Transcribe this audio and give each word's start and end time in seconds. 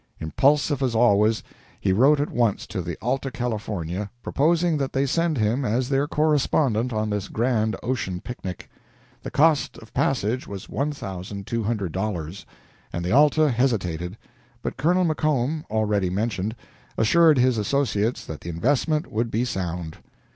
Impulsive 0.19 0.81
as 0.81 0.95
always, 0.95 1.43
he 1.79 1.93
wrote 1.93 2.19
at 2.19 2.31
once 2.31 2.65
to 2.65 2.81
the 2.81 2.97
"Alta 3.03 3.29
California," 3.29 4.09
proposing 4.23 4.79
that 4.79 4.93
they 4.93 5.05
send 5.05 5.37
him 5.37 5.63
as 5.63 5.89
their 5.89 6.07
correspondent 6.07 6.91
on 6.91 7.11
this 7.11 7.27
grand 7.27 7.75
ocean 7.83 8.19
picnic. 8.19 8.67
The 9.21 9.29
cost 9.29 9.77
of 9.77 9.93
passage 9.93 10.47
was 10.47 10.65
$1.200, 10.65 12.45
and 12.91 13.05
the 13.05 13.11
"Alta" 13.11 13.51
hesitated, 13.51 14.17
but 14.63 14.75
Colonel 14.75 15.05
McComb, 15.05 15.65
already 15.69 16.09
mentioned, 16.09 16.55
assured 16.97 17.37
his 17.37 17.59
associates 17.59 18.25
that 18.25 18.41
the 18.41 18.49
investment 18.49 19.11
would 19.11 19.29
be 19.29 19.45
sound. 19.45 19.99